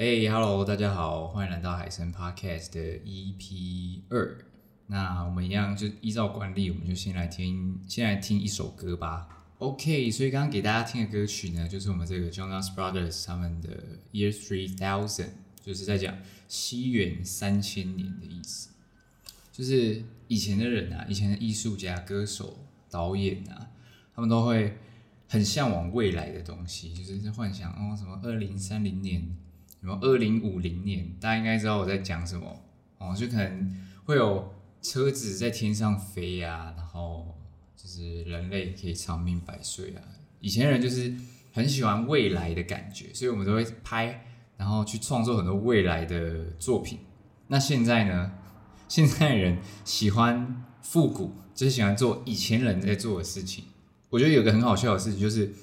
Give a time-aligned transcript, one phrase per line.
[0.00, 4.44] Hey, Hello，大家好，欢迎来到海声 Podcast 的 EP 二。
[4.86, 9.26] 那我们一样就依照惯例，我们就先来听，先来听一首歌吧。
[9.58, 13.70] OK，所以刚刚给大家听的歌曲呢，就是我们这个 Jonas Brothers 他们的
[14.12, 15.30] Year Three Thousand，
[15.64, 18.68] 就是在讲西元三千年的意思。
[19.50, 22.56] 就是以前的人啊，以前的艺术家、歌手、
[22.88, 23.70] 导演啊，
[24.14, 24.78] 他们都会
[25.26, 29.36] 很向往未来的东西，就是在幻想哦，什么二零三零年。
[29.80, 32.64] 什么二零五零年，大家应该知道我在讲什么
[32.98, 37.36] 哦，就可能会有车子在天上飞啊，然后
[37.76, 40.02] 就是人类可以长命百岁啊。
[40.40, 41.14] 以前人就是
[41.52, 46.98] 很喜欢未来的感觉，所以我们都会拍，然后去创作很多未来的作品。
[47.46, 48.32] 那现在呢？
[48.88, 53.64] 现在人喜欢复古，就是喜欢做以前人在做的事情。
[54.10, 55.54] 我觉得有个很好笑的事情就是。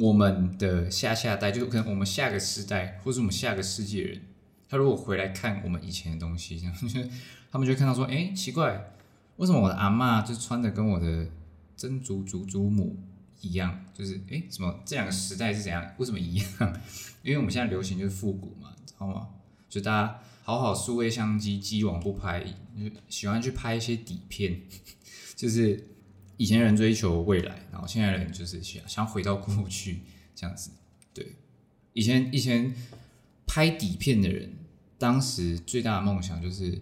[0.00, 4.22] 我们的下下代，就是可能我们下个时代，或是我们下个世纪的人，
[4.66, 6.58] 他如果回来看我们以前的东西，
[7.52, 8.94] 他们就会看到说，哎，奇怪，
[9.36, 11.28] 为什么我的阿嬷就穿的跟我的
[11.76, 12.96] 曾祖祖祖母
[13.42, 13.84] 一样？
[13.92, 15.94] 就是哎，什么这两个时代是怎样？
[15.98, 16.80] 为什么一样？
[17.22, 19.28] 因为我们现在流行就是复古嘛，知道吗？
[19.68, 24.62] 就大家好好数位相机，机网不拍，就喜欢去拍一些底片，
[25.36, 25.88] 就是。
[26.40, 30.00] 以前人追求未来，然后现在人就是想想回到过去
[30.34, 30.70] 这样子。
[31.12, 31.34] 对，
[31.92, 32.74] 以前以前
[33.46, 34.50] 拍底片的人，
[34.96, 36.80] 当时最大的梦想就是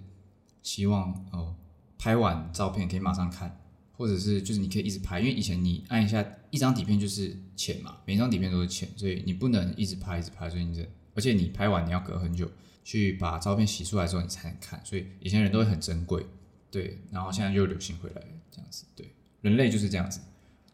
[0.62, 1.56] 希望哦，
[1.98, 3.60] 拍完照片可以马上看，
[3.96, 12.48] 或者是就是你可以一直拍，因为以前你按一下一张底片就是钱嘛，每张底片都是钱，所以你不能一直拍一直拍，所以你这而且你拍完你要隔很久
[12.84, 16.24] 去把照片洗出来之后你才能看，所以以前人都会很珍贵。
[16.70, 18.22] 对，然后现在又流行回来
[18.52, 19.10] 这样子，对。
[19.42, 20.20] 人类就是这样子，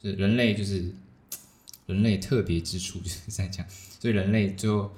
[0.00, 0.92] 就是人类就是
[1.86, 3.66] 人类特别之处 就是在讲，
[4.00, 4.92] 所以人类最后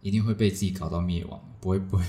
[0.00, 2.04] 一定会被自己搞到灭亡，不会不会，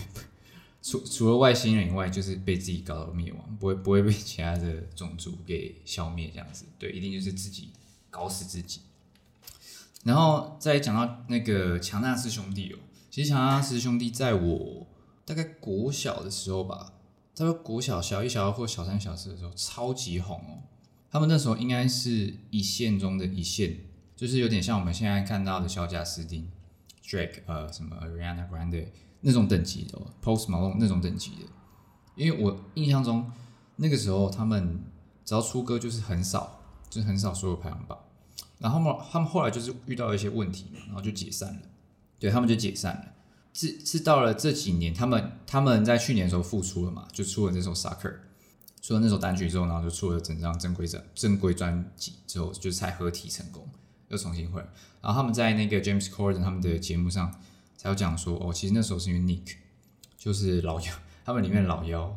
[0.82, 7.70] 除除了外星人以外，就是被自己搞到灭亡，不会不会被其他的种族给消灭这样子，对，一定就是自己
[8.10, 8.82] 搞死自己。
[10.04, 12.80] 然后再讲到那个强纳斯兄弟哦，
[13.10, 14.88] 其实强纳斯兄弟在我
[15.26, 16.94] 大概国小的时候吧，
[17.36, 20.62] 他说国小小一、小二或小三、小四的时候超级红哦。
[21.16, 23.78] 他们那时候应该是一线中的一线，
[24.18, 26.46] 就是有点像我们现在看到的小贾斯汀、
[27.02, 28.88] Drake 呃什么 Ariana Grande
[29.22, 31.46] 那种等级的，Post Malone 那种等级的。
[32.18, 33.32] 因为我印象中
[33.78, 34.84] 那个时候他们
[35.24, 36.60] 只要出歌就是很少，
[36.90, 37.98] 就是很少所有排行榜。
[38.60, 41.62] 然后嘛他们后来就是遇到一些问题，然后就解散了。
[42.20, 43.06] 对，他们就解散了。
[43.54, 48.16] 是是到了这几年，他们他们在去年的时候复出了嘛，就出了这首 Sucker。
[48.86, 53.68] 出了那首单曲之后，然后就出了整张正规专正规专辑之后，就才合体成功，
[54.10, 54.68] 又重新回来。
[55.02, 57.34] 然后他们在那个 James Corden 他们的节目上
[57.76, 59.56] 才有讲说，哦，其实那时候是因为 Nick，
[60.20, 60.94] 就是老幺，
[61.26, 62.16] 他们里面老幺，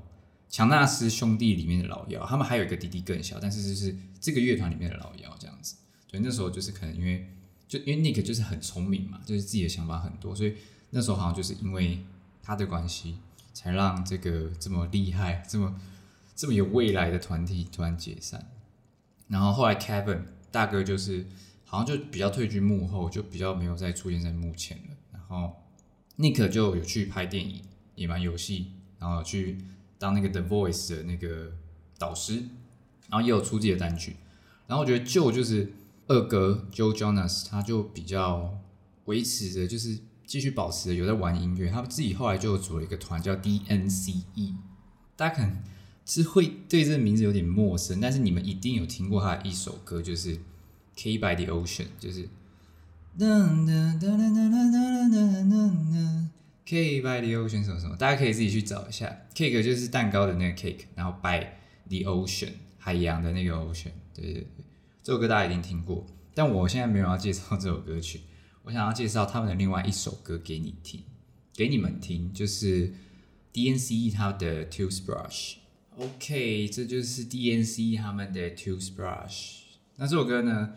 [0.51, 5.75] 强纳斯兄弟里面的老幺，他们还有一个弟弟更小，但是就是这个乐团里面的老幺这样子。
[6.07, 7.27] 所以那时候就是可能因为
[7.67, 10.55] 就因为 Nick 就是很聪明嘛，就是自己的想法很多，所以
[10.91, 12.05] 那时候好像就是因为
[12.43, 13.17] 他的关系，
[13.55, 15.75] 才让这个这么厉害这么。
[16.39, 18.49] 这么有未来的团体突然解散，
[19.27, 20.23] 然后后来 Kevin
[20.53, 21.27] 大哥就是
[21.65, 24.97] 好像就比较退居幕后，就比较没有再出现在幕前了。
[25.13, 25.53] 然后
[26.17, 27.65] Nick 就有去拍电影，
[27.97, 29.59] 也蛮游戏，然后去
[29.99, 31.51] 当那个 The Voice 的那个
[31.99, 32.35] 导师，
[33.09, 34.15] 然后也有出自己的单曲。
[34.69, 35.73] 然后我觉得 Joe 就是
[36.07, 38.63] 二哥 Joe Jonas，他就比较
[39.07, 41.69] 维持着，就是继续保持着有在玩音乐。
[41.69, 44.55] 他们自己后来就组了一个团叫 DNCE，
[45.17, 45.61] 大家可能。
[46.09, 50.37] 是会对这个名字有点陌生，但是你们一定有听过他的一首歌，就是
[50.97, 52.23] 《K by the Ocean》，就是
[53.19, 56.29] 哒哒哒哒哒哒哒哒哒
[56.65, 59.15] K by the Ocean 什么什么，大家可以自己去找一下。
[59.35, 61.47] Cake 就是蛋糕的那个 cake，然后 by
[61.89, 64.65] the Ocean 海洋的那个 Ocean，对对对，
[65.03, 66.07] 这首歌大家一定听过。
[66.35, 68.21] 但我现在没有要介绍这首歌曲，
[68.63, 71.03] 我想要介绍他们的另外一首歌给你听，
[71.55, 72.95] 给你们听，就是
[73.53, 75.57] DNCE 他的 Toothbrush。
[75.99, 79.63] OK，这就是 DNC 他们的 Toothbrush。
[79.97, 80.75] 那这首歌呢，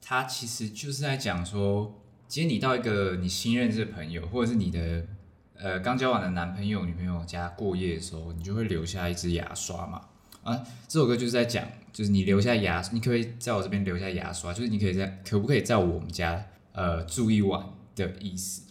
[0.00, 5.06] 它其实就是在讲说，今天你到一个你新认识的朋友，或者是你的
[5.54, 10.08] 呃刚交往的男朋友、女朋友家过夜的时候，你就会留下一支牙刷嘛。
[10.42, 14.52] 啊，这首歌就是在讲，就是你留下牙，你可不可以在我这边留下牙刷？
[14.52, 17.64] 就是你可以在，可不可以在我们家呃住一晚
[17.94, 18.62] 的意思？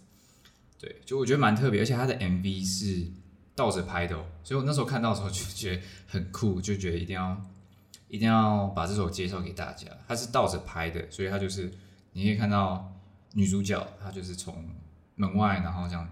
[0.78, 3.08] 对，就我觉得蛮特别，而且它的 MV 是。
[3.58, 7.36] 倒着拍的哦，所以我那时候看到的时候就觉得很酷，就觉得一定要
[8.08, 9.88] 一定要把这首介绍给大家。
[10.08, 11.74] 它是倒着拍的，所以它就是
[12.12, 12.94] 你可以看到
[13.34, 14.64] 女主角，她就是从
[15.16, 16.08] 门外然后这样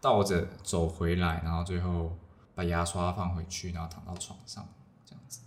[0.00, 2.16] 倒着走回来，然后最后
[2.54, 4.64] 把牙刷放回去，然后躺到床上，
[5.04, 5.40] 这样子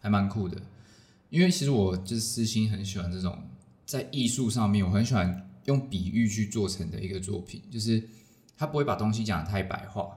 [0.00, 0.62] 还蛮酷的。
[1.28, 3.36] 因为其实我就是私心很喜欢这种
[3.84, 8.08] 在艺术上面，我很喜欢用比喻去做成的一个作品，就是
[8.56, 10.16] 他不会把东西讲的太白话。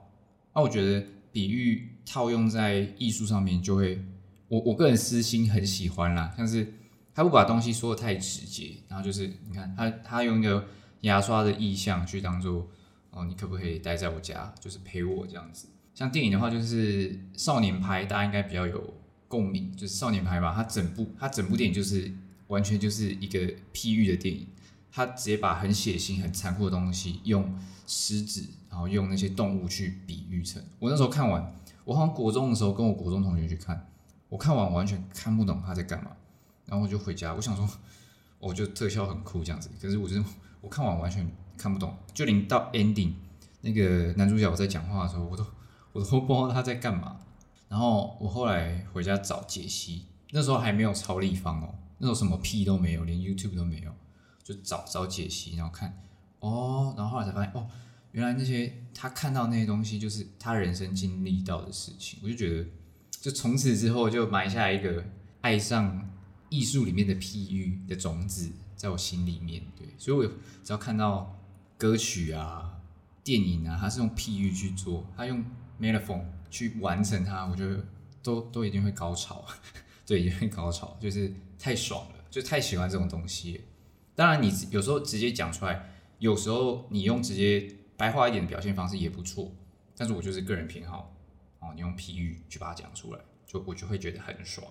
[0.53, 4.03] 那我觉得比喻套用在艺术上面，就会
[4.47, 6.73] 我我个人私心很喜欢啦，像是
[7.13, 10.67] 他不把东西说得太直接，然后就是你看他他用一个
[11.01, 12.69] 牙刷的意象去当做。
[13.15, 15.67] 哦，你可不可以待在我家，就是陪我这样子？
[15.93, 18.91] 像电影的话，就是少年派，大家应该比较有
[19.27, 20.51] 共鸣，就是少年派嘛。
[20.51, 22.11] 它整部它整部电影就是
[22.47, 23.39] 完全就是一个
[23.71, 24.47] 譬喻的电影，
[24.91, 27.55] 它直接把很血腥、很残酷的东西用
[27.85, 30.59] 食指，然后用那些动物去比喻成。
[30.79, 31.55] 我那时候看完，
[31.85, 33.87] 我好像国中的时候跟我国中同学去看，
[34.29, 36.09] 我看完完全看不懂他在干嘛，
[36.65, 37.69] 然后我就回家，我想说，
[38.39, 40.25] 我就特效很酷这样子，可是我觉得
[40.59, 41.29] 我看完完全。
[41.55, 43.13] 看不懂，就连到 ending
[43.61, 45.45] 那个男主角在讲话的时候，我都
[45.93, 47.19] 我都不知道他在干嘛。
[47.69, 53.91] 然后我后来回家找解析，那时候还没有超立方哦，那时候什么屁都没有，连 YouTube 都没有，
[54.43, 55.95] 就找找解析，然后看
[56.39, 57.67] 哦，然后后来才发现哦，
[58.13, 62.19] 原来那些他看到那些东西，就是他人生经历到的事情。
[62.23, 62.65] 我就觉得，
[63.21, 65.05] 就从此之后就埋下一个
[65.41, 66.09] 爱上
[66.49, 69.61] 艺术里面的譬喻的种子，在我心里面。
[69.77, 70.33] 对，所以我
[70.63, 71.39] 只要看到。
[71.75, 72.79] 歌曲啊，
[73.25, 75.43] 电影啊，他是用譬喻去做，他用
[75.81, 77.85] metaphor 去完成它，我觉得
[78.21, 79.43] 都都一定会高潮，
[80.07, 83.59] 对，一定会高潮，就是太爽了，就太喜欢这种东西。
[84.15, 85.89] 当然，你有时候直接讲出来，
[86.19, 87.67] 有时候你用直接
[87.97, 89.51] 白话一点的表现方式也不错，
[89.95, 91.15] 但是我就是个人偏好，
[91.59, 94.67] 哦，你用譬喻去把它讲出来，就我就会觉得很爽，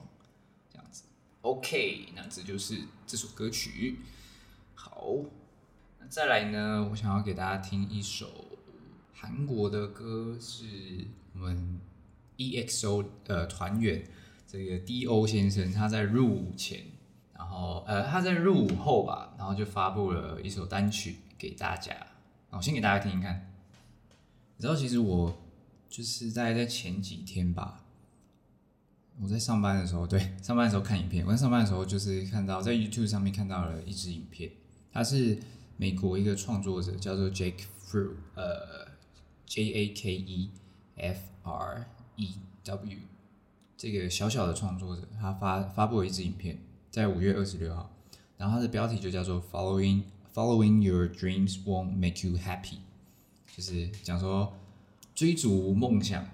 [0.71, 1.05] 这样子。
[1.43, 3.99] OK，那这就是这首歌曲，
[4.75, 5.07] 好。
[5.99, 8.59] 那再来呢，我想要给大家听一首
[9.15, 10.65] 韩国的歌，是
[11.35, 11.81] 我们
[12.37, 14.05] EXO 呃团员
[14.47, 16.85] 这个 D.O 先生，他在入伍前，
[17.35, 21.95] 然后呃他在入伍后吧，然后就发布了一首单曲给大家，
[22.57, 23.53] 我先给大家听听看。
[24.57, 25.37] 你知道，其实我
[25.89, 27.85] 就是在在前几天吧，
[29.21, 34.51] 我在上班的时候，对，上班的时候看影片，我在上班的时候就是看到在 YouTube 上面看到了一支影片，
[34.93, 35.39] 它是。
[35.79, 38.87] 美国一个创作者叫做 Jake Fre 呃
[39.47, 40.51] ，J A K E
[40.95, 42.99] F R E W，
[43.77, 47.91] 这个小小的创作者，他发发布了一支影片，在五月二十六号，
[48.37, 50.03] 然后他的标题就叫做 Following
[50.35, 52.79] Following Your Dreams Won't Make You Happy，
[53.57, 54.53] 就是讲说
[55.15, 56.27] 追逐梦想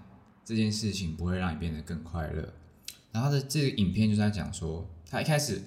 [0.44, 2.52] 这件事情不会让你变得更快乐。
[3.12, 5.62] 然后他的这个影片就在讲说，他一开始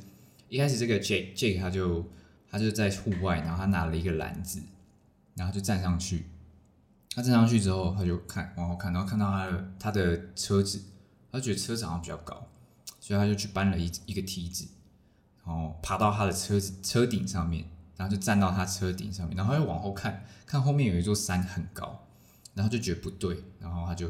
[0.50, 2.06] 一开始这个 Jake Jake 他就。
[2.54, 4.62] 他就在户外，然后他拿了一个篮子，
[5.36, 6.26] 然后就站上去。
[7.16, 10.82] 他站上去之后，他就看往后看，然后看到他的他的车子，
[11.32, 12.46] 他觉得车子好像比较高，
[13.00, 14.68] 所以他就去搬了一一个梯子，
[15.46, 17.64] 然后爬到他的车子车顶上面，
[18.02, 22.08] 然后就站到他车顶上面，然后又往后看，看后面有一座山很高，
[22.56, 24.10] 然后就觉得不对，然后他就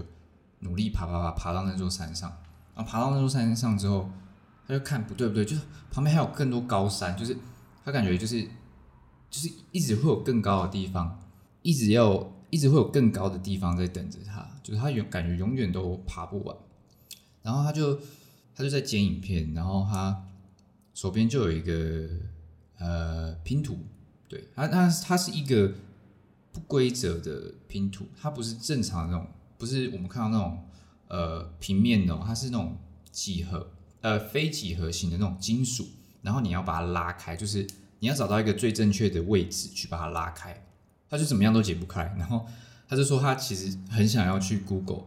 [0.59, 2.29] 努力爬爬爬爬到那座山上，
[2.75, 4.09] 然后爬到那座山上之后，
[4.65, 5.61] 他就看不对不对，就是
[5.91, 7.35] 旁边还有更多高山，就是。
[7.83, 8.43] 他感觉就是，
[9.31, 11.19] 就是一直会有更高的地方，
[11.63, 16.55] 一直要一直会有更高的地方在等着他，就是他永感觉永远都爬不完。
[17.41, 17.99] 然后他就
[18.55, 20.27] 他就在剪影片，然后他
[20.93, 22.07] 手边就有一个
[22.81, 23.77] 呃拼图，
[24.27, 25.71] 对，它、它、它是一个
[26.51, 30.65] 不规则的拼图，它不是正常的那种，不是我们看到那种
[31.07, 32.77] 呃平面的，它是那种
[33.11, 33.71] 几何
[34.01, 35.87] 呃非几何形的那种金属。
[36.23, 37.65] 然后你要把它拉开，就是
[37.97, 40.65] 你要找到一个最正确的位置去把它拉开，
[41.09, 42.15] 他就怎么样都解不开。
[42.15, 42.45] 然后
[42.87, 45.05] 他就说他其实很想要去 Google，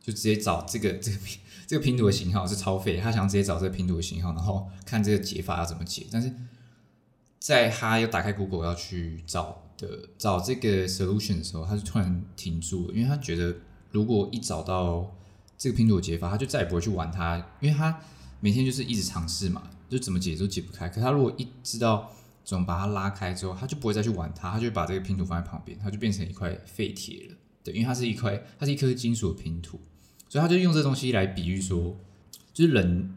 [0.00, 6.06] 就直接找这个这个拼这个拼图的型号是超费，他想直接找这个拼图的型号，然后看这个解法要怎么解。
[6.10, 6.32] 但是
[7.44, 13.54] 在他要打开 Google 要去找的找这个 solution 的时候，他就突然停住了，因为他觉得
[13.90, 15.14] 如果一找到
[15.58, 18.00] 这个拼图的解法，他就再也不会去玩它，因为他
[18.40, 19.62] 每天就是一直尝试嘛。
[19.90, 22.10] 就怎么解都解不开，可他如果一知道
[22.42, 27.36] 怎么把它拉开之后，他就不会再去玩它，他就把这个拼图放在旁边，它就变成一块废铁了。
[27.62, 29.78] 对，因为它是一块，它是一颗金属的拼图，
[30.30, 31.94] 所以他就用这东西来比喻说，
[32.54, 33.14] 就是人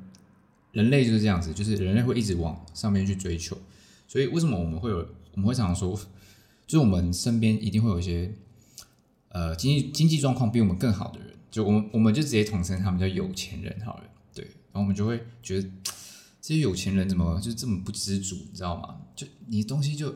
[0.74, 3.58] 人类就是这样子，就是人类会一直往上面去追求。
[4.08, 4.98] 所以为什么我们会有，
[5.34, 5.94] 我们会常常说，
[6.66, 8.34] 就是我们身边一定会有一些
[9.30, 14.04] 呃经济经济状况比我们更好的人，就我们我们就直接统称他们叫有钱人好了。
[14.34, 15.70] 对，然后我们就会觉得。
[16.40, 19.02] 这些有钱人怎么就这么不知足，你知道吗？
[19.14, 20.16] 就你东西就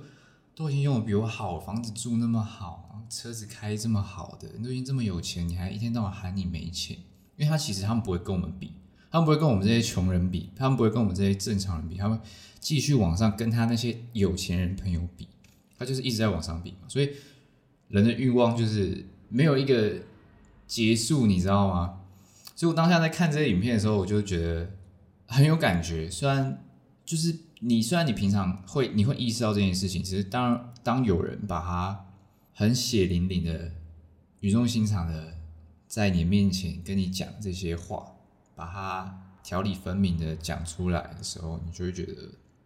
[0.55, 6.95] 都已经用的比我好，房子住那么好，车子开这么好的，你都已经这么有钱，你还一天到晚喊你没钱？
[7.35, 8.71] 因为他其实他们不会跟我们比，
[9.11, 12.17] 他们不会跟我们这些穷人比，他们不会跟我们这些正常人比，他们
[12.59, 15.27] 继续往上跟他那些有钱人朋友比，
[15.77, 16.87] 他就是一直在往上比嘛。
[16.87, 17.09] 所以
[17.89, 19.95] 人的欲望就是没有一个
[20.65, 21.99] 结束，你知道吗？
[22.55, 24.71] 所以我当下在看这些影片的时候，我就觉得
[25.27, 26.09] 很有感觉。
[26.09, 26.63] 虽然
[27.03, 32.05] 就是你，虽然你平常会你会意识到这件事情，其实当当有人把它
[32.53, 33.71] 很血淋淋的、
[34.39, 35.33] 语重心长的
[35.87, 38.10] 在你面前跟你讲这些话，
[38.61, 42.13] 把它条理分明的讲出来的时候，你就会觉得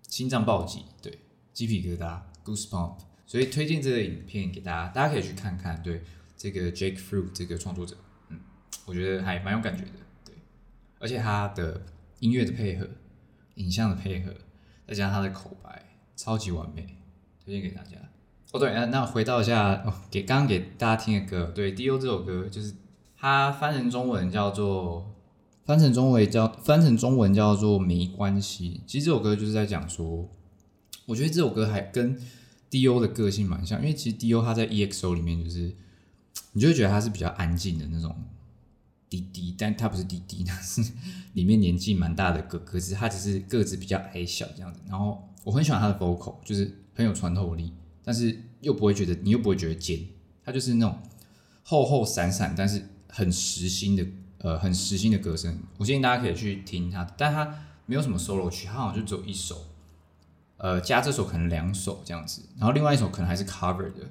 [0.10, 1.18] 心脏暴击，对，
[1.54, 2.98] 鸡皮疙瘩，goosebump。
[3.26, 5.82] 所以推荐这个影片给大家，大家可以去看看。
[5.82, 6.04] 对，
[6.36, 7.96] 这个 Jake Fruit 这个创作者。
[8.28, 8.38] 嗯
[8.86, 9.92] 我觉得还蛮有感觉的，
[10.26, 10.36] 对，
[11.00, 11.82] 而且他的
[12.20, 12.86] 音乐的配合、
[13.56, 14.34] 影像的配合，
[14.86, 15.82] 再加上他的口白，
[16.18, 16.98] 超级完美，
[17.44, 17.96] 推荐给大家。
[18.52, 22.76] 哦，对，那那回到一下，哦，给刚刚给大家听的歌，对，D.O 这首歌就是
[23.18, 25.15] 他翻成中文叫做
[25.66, 28.82] 翻成中文叫翻成中文叫做没关系。
[28.88, 30.30] 其实这首歌就是在讲说，
[31.08, 32.18] 我觉得这首歌还跟
[32.70, 35.76] D.O 的个性蛮像，因为其实 D.O 他在 EXO 里面就是，
[36.54, 38.16] 你就会觉得他是比较安静的那种。
[39.08, 40.82] 滴滴，但他不是滴滴，他是
[41.34, 44.80] 里面年纪蛮大的哥哥，只是他只是个子比较矮小这样子。
[44.90, 47.72] 然后我很喜欢他的 vocal，就是很有穿透力，
[48.04, 50.00] 但是又不会觉得你又不会觉得尖，
[50.44, 50.98] 他就是那种
[51.62, 54.06] 厚厚散散，但是很实心的，
[54.46, 55.58] 呃，很实心的歌声。
[55.78, 59.66] 我建议大家可以去听他，但他没有什么 solo 曲，他好像就只有一首，
[60.58, 64.10] 呃，加这首可能两首这样子，然后另外一首可能还是 cover 的。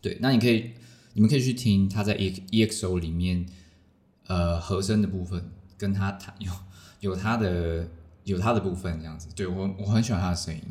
[0.00, 0.72] 对，那你可以，
[1.12, 3.46] 你们可以去听他在 EXO 里面。
[4.26, 6.50] 呃，和声的部分跟他弹有
[7.00, 7.86] 有他的
[8.24, 10.62] 有他的部分这样子，对，我我很喜欢他的声音。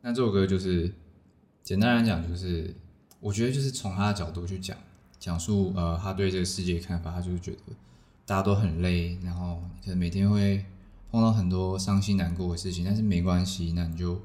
[0.00, 0.92] 那这首歌就是
[1.62, 2.74] 简单来讲，就是
[3.20, 4.76] 我觉得就是从他的角度去讲
[5.20, 7.58] 讲述呃他对这个世界的看法，他就是觉得
[8.26, 10.66] 大家都很累，然后可能每天会
[11.10, 14.20] 碰到很多伤心难过的事情，但是没关系，那你就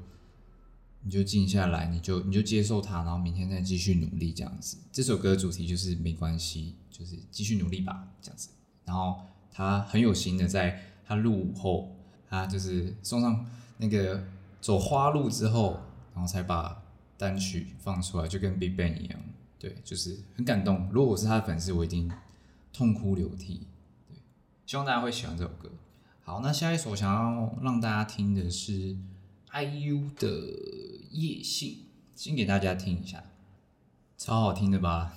[1.02, 4.76] 你就静下来，你就你就接受它，然后明天再继续努力这样子。
[4.90, 8.48] 这首歌主题就是没关系，就是继续努力吧，这样子。
[8.84, 9.20] 然后
[9.52, 11.94] 他很有心的，在他入伍后，
[12.28, 13.46] 他就是送上
[13.78, 14.24] 那个
[14.60, 15.80] 走花路之后，
[16.12, 16.82] 然后才把
[17.16, 19.20] 单曲放出来，就跟 BigBang 一样，
[19.60, 20.88] 对，就是很感动。
[20.92, 22.10] 如果我是他的粉丝，我一定
[22.72, 23.68] 痛哭流涕。
[24.66, 25.70] 希望大家会喜欢这首歌。
[26.24, 28.96] 好，那下一首想要让大家听的是
[29.50, 30.28] IU 的
[31.10, 31.70] 《夜信》，
[32.14, 33.22] 先给大家听一下，
[34.16, 35.14] 超好听的吧？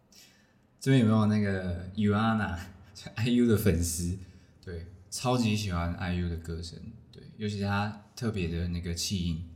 [0.80, 4.18] 这边有没有那个 Yuana？IU 的粉丝，
[4.64, 6.78] 对，超级喜欢 IU 的歌声，
[7.12, 9.46] 对，尤其他特别的那个气音，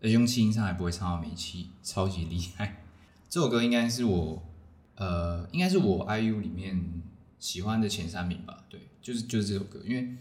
[0.00, 2.84] 而且用气音上还不会唱到没气，超级厉害。
[3.28, 4.42] 这首歌应该是我，
[4.96, 7.02] 呃，应该是我 IU 里面
[7.42, 10.16] 喜欢的前三名吧，对，就是就是这首歌，因为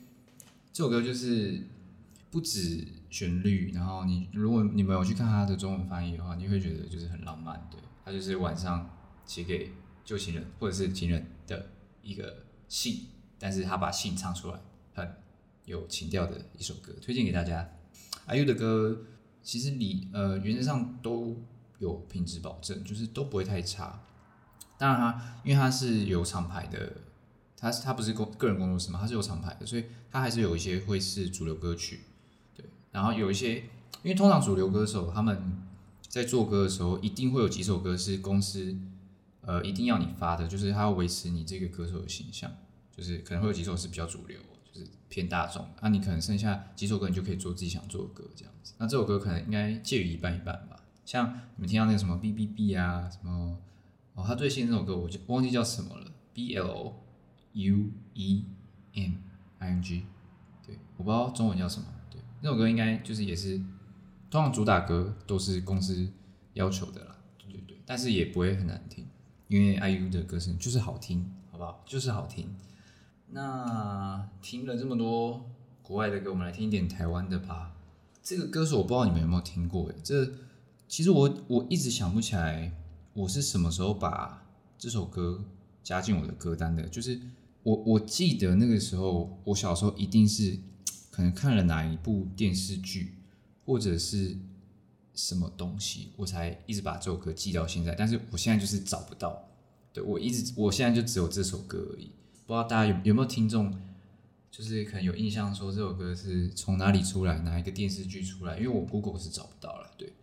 [0.74, 1.62] 这首歌就是
[2.32, 8.90] 不止旋律，然后你如果你没有去看他的中文翻译的话，你会觉得就是很浪漫，对，他就是晚上
[9.26, 9.72] 写给
[10.04, 11.70] 旧情人或者是情人的
[12.02, 12.48] 一个。
[12.72, 14.58] 信，但是他把信唱出来，
[14.94, 15.14] 很
[15.66, 17.70] 有情调的一首歌，推荐给大家。
[18.28, 18.98] IU 的歌
[19.44, 21.36] 其实你呃原则上都
[21.80, 24.02] 有品质保证，就是都不会太差。
[24.78, 26.94] 当然他因为它是有厂牌的，
[27.62, 32.02] 他他不是个个人工作室嘛，他是有厂牌的，所以他还是有一些会是主流歌曲。
[32.56, 33.58] 对，然后有一些，
[34.02, 35.62] 因为通常主流歌手他们
[36.10, 38.76] 在做歌的时候，一定会有几首歌是公司。
[39.44, 42.52] 呃，一定要你发的，就是他要维持你这个歌手的形象，
[42.96, 44.38] 就是可能会有几首是比较主流，
[44.72, 48.74] 就是偏大众，那、你可能剩下几首歌，你就可以做自己想做的歌这样子。
[48.78, 50.78] 那这首歌可能应该介于一半一半吧。
[51.08, 53.58] 像你们听到那个什么 B B B 啊，什么
[54.14, 56.94] 哦，他最新那首歌我就忘记叫什么了，B L
[57.54, 58.46] U E
[58.96, 59.12] M
[59.60, 60.06] I N G，
[60.66, 63.58] 对，我不知道中文叫什么，对，那首歌应该就是也是
[64.30, 66.10] 通常主打歌都是公司
[66.54, 69.06] 要求的啦，对对对，但是也不会很难听。
[69.48, 71.84] 因为 IU 的歌声就是好听，好不好？
[71.86, 72.48] 就是好听。
[73.32, 75.46] 那听了这么多
[75.82, 77.76] 国外的歌，我们来听一点台湾的吧。
[78.24, 80.26] 这个歌手我不知道你们有没有听过诶，这
[80.88, 82.72] 其实我我一直想不起来，
[83.14, 84.42] 我是什么时候把
[84.78, 85.44] 这首歌
[85.84, 86.84] 加进我的歌单的。
[86.88, 87.20] 就是
[87.64, 90.58] 我我记得那个时候，我小时候一定是
[91.10, 93.16] 可能看了哪一部电视剧，
[93.66, 94.38] 或者是。
[95.14, 97.94] 什么东西，我才一直把这首歌记到现在。
[97.94, 99.46] 但是我现在就是找不到，
[99.92, 102.06] 对，我一直，我现在就只有这首歌而已。
[102.48, 103.78] 不知道大家有有没有听众，
[104.50, 108.58] 就是可能有印象说这首歌是从哪里出来，哪一个电视剧出来？
[108.58, 109.92] 因为我 Google 是找不到了。
[109.98, 110.14] 对，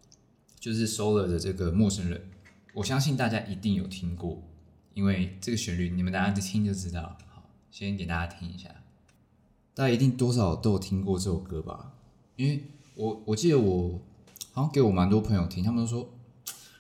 [0.59, 2.23] 就是 Solar 的这个陌生人，
[2.73, 4.43] 我相信大家一定有听过，
[4.95, 7.19] 因为这个旋律你们大家一听就知道。
[7.79, 8.69] 先给大家听一下，
[9.73, 11.93] 大家一定多少都有听过这首歌吧？
[12.35, 12.65] 因为
[12.97, 14.01] 我我记得我
[14.51, 16.13] 好像给我蛮多朋友听，他们都说，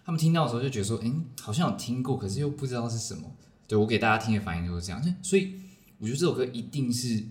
[0.04, 3.30] 他们听到的时候就觉得说，嗯，好像有听过，可是又不知道是什么。
[3.68, 5.54] 对，我给大家听的反应就是这样，所以
[5.98, 7.26] 我觉得这首歌一定是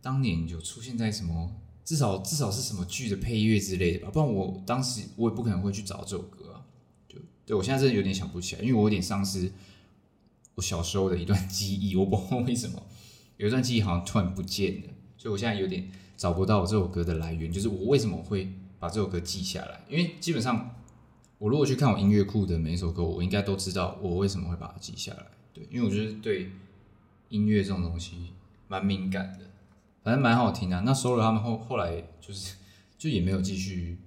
[0.00, 1.52] 当年有出现在什么。
[1.84, 6.64] 至少至少是什么剧的配乐之类的吧，不然我当时我也不可能会去找这首歌啊。
[7.08, 9.52] 就对我现在真的有点想不起来，因为我有点丧失
[10.54, 12.82] 我小时候的一段记忆，我不知道为什么
[13.42, 19.80] 有一段记忆好像突然不见了，所以我现在有点找不到我这首歌的来源，就是我为什么会把这首歌记下来？
[19.88, 20.76] 因为基本上
[21.38, 25.26] 我如果去看我音乐库的每一首歌，我应该都知道我为什么会把它记下来。
[25.52, 26.52] 对，因为我觉得对
[27.30, 28.30] 音乐这种东西
[28.68, 29.50] 蛮敏感的。
[30.04, 32.54] 反正蛮好听的，那 Solar 他们后后来就是
[32.96, 33.98] 就也没有继续，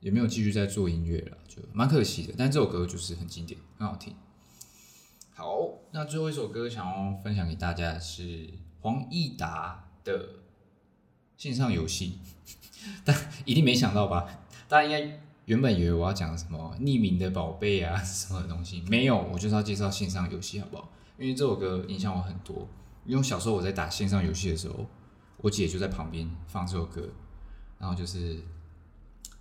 [0.00, 2.34] 也没有继续在做音乐了，就蛮可惜的。
[2.36, 4.14] 但这首歌就是很经典，很好听。
[5.42, 8.48] 好，那最后一首歌想要分享给大家的是
[8.80, 10.24] 黄义达的
[11.36, 12.20] 线上游戏，
[13.04, 14.24] 但一定没想到吧？
[14.68, 20.88] 大家应该原本以为我要讲什么匿名的宝贝啊什么东西，没有，我就是要介绍线上游戏，好不好？
[21.18, 22.68] 因为这首歌影响我很多，
[23.04, 24.86] 因为小时候我在打线上游戏的时候。
[25.38, 27.02] 我姐就在旁边放这首歌，
[27.76, 28.40] 然后就是，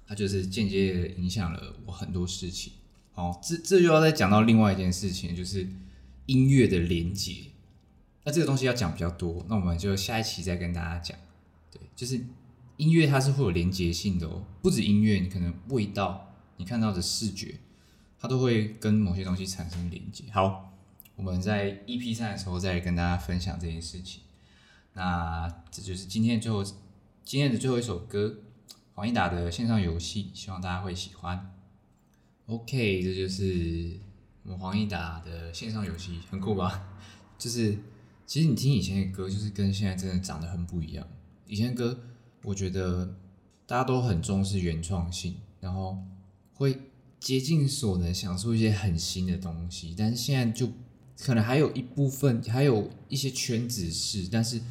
[0.07, 2.73] 她就是间接的影响了我很多事情。
[3.13, 5.69] 好，这这就要再讲到另外一件事情，就是
[6.31, 7.47] 音乐的连接。
[8.23, 11.17] 那这个东西要讲比较多，那我们就下一期再跟大家讲。
[11.69, 12.25] 对，就是
[12.77, 17.55] 音乐它是会有连接性的哦，不止音乐，你可能味道，你看到的视觉，
[18.17, 20.23] 它都会跟某些东西产生连接。
[20.31, 20.73] 好，
[21.17, 24.21] 我们在 EP 三的时候再跟大家分享这件事情。
[24.93, 26.63] 那这就是今天最后
[27.25, 28.37] 今天的最后一首歌，
[28.93, 31.53] 黄义达的线上游戏，希望大家会喜欢。
[32.45, 33.99] OK，这就是
[34.43, 36.87] 我们黄义达的线上游戏，很酷吧？
[37.37, 37.77] 就是
[38.25, 41.07] 其实你听以前的歌，就是跟现在真的长得很不一样。
[41.45, 41.99] 以前的歌，
[42.43, 43.15] 我觉得
[43.65, 45.97] 大家都很重视原创性，然后
[46.53, 46.79] 会
[47.19, 50.71] 竭尽所能想出一些很新的东西，但是现在就
[51.19, 54.61] 可能还有一部分，还有一些圈子是，但是。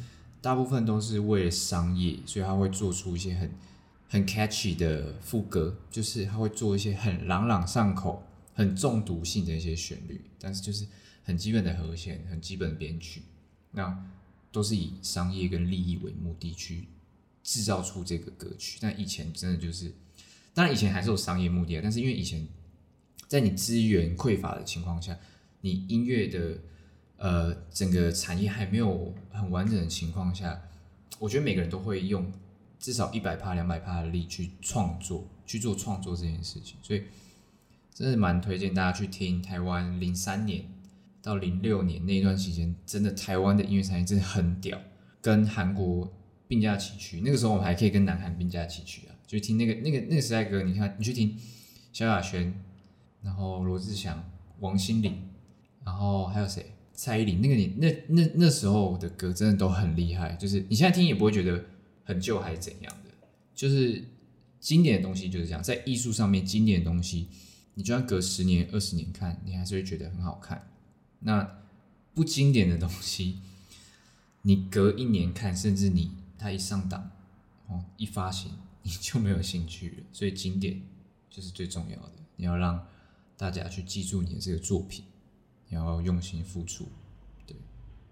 [0.43, 3.51] 大部分都是为了商业，所以他会做出一些很
[4.09, 8.23] 很 catchy 的副歌，就是他会做一些很朗朗上口、
[8.61, 10.85] 很中毒性的一些旋律，但是就是
[11.23, 13.23] 很基本的和弦、很基本的编曲，
[13.71, 14.05] 那
[14.51, 16.87] 都是以商业跟利益为目的去
[17.43, 18.77] 制造出这个歌曲。
[18.81, 19.93] 但以前真的就是，
[20.53, 22.47] 当然以前还是有商业目的，但是因为以前
[23.27, 25.17] 在你资源匮乏的情况下，
[25.61, 26.57] 你音乐的。
[27.23, 30.59] 呃，整个产业还没有很完整的情况下，
[31.19, 32.33] 我觉得每个人都会用
[32.79, 36.77] 至少一百帕、两百帕的力去创作，去做创作这件事情。
[36.81, 37.03] 所以，
[37.93, 40.65] 真的蛮推荐大家去听台湾零三年
[41.21, 44.79] 到零六年那一段时间，真的台湾的音乐产业真的很屌，
[45.21, 46.11] 跟韩国
[46.47, 47.21] 并驾齐驱。
[47.21, 50.63] 那个时候我们还可以跟南韩并驾齐驱啊，就听那个那个那个时代歌。
[50.63, 51.37] 你看，你去听
[51.93, 52.53] 萧亚轩，
[53.21, 54.23] 然后罗志祥、
[54.59, 55.15] 王心凌，
[55.85, 56.65] 然后还有谁？
[56.93, 61.63] 蔡依林那个你那那那时候的歌真的都很厉害，就是你现在听也不会觉得
[62.03, 63.09] 很旧还是怎样的，
[63.55, 64.03] 就是
[64.59, 67.27] 经典的东西就是这样，在艺术上面经典的东西，
[67.81, 70.69] 你就算隔十年二十年看，你还是会觉得很好看。
[71.21, 71.63] 那
[72.13, 73.39] 不经典的东西，
[74.43, 77.09] 你隔一年看，甚至你它一上档
[77.65, 78.51] 哦一发行，
[78.83, 79.95] 你就没有兴趣了。
[80.13, 80.79] 所以经典
[81.27, 82.85] 就是最重要的，你要让
[83.35, 85.03] 大家去记住你的这个作品。
[85.69, 86.87] 你要用心付出，
[87.47, 87.55] 对，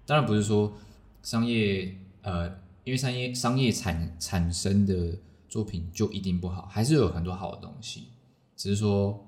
[0.08, 0.73] 当然不是说
[1.21, 2.49] 商业，呃，
[2.84, 8.08] 因为商业商业产产生的作品就一定不好，还是有很多好的东西，
[8.55, 9.27] 只是说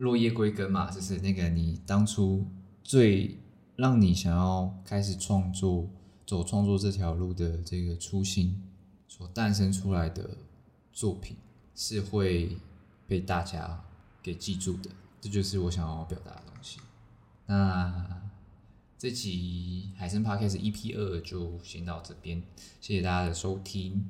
[0.00, 2.46] 落叶归根嘛，就是那个你当初
[2.82, 3.38] 最
[3.76, 5.90] 让你想要开始创作、
[6.26, 8.62] 走创作这条路的这个初心
[9.06, 10.38] 所诞生出来的
[10.90, 11.36] 作品，
[11.74, 12.56] 是会
[13.06, 13.84] 被大家
[14.22, 14.88] 给记住的，
[15.20, 16.80] 这就是我想要表达的东西。
[17.44, 18.22] 那
[18.96, 22.42] 这集海参 Podcast EP 二就先到这边，
[22.80, 24.06] 谢谢大家的收听。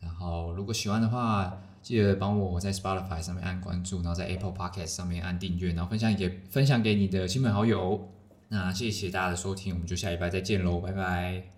[0.00, 8.08] 然后如果喜欢的话，记得帮我在 Spotify 上面按关注，然后在 Apple Podcast 上面按订阅，然后分享给分享给你的亲朋好友。
[8.48, 11.57] 那谢谢大家的收听，我们就下礼拜再见喽，拜拜。